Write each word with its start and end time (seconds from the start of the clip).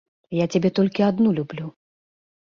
Я 0.35 0.45
цябе 0.53 0.69
толькі 0.79 1.05
адну 1.09 1.33
люблю. 1.39 1.67